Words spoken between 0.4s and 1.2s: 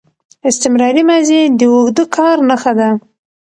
استمراري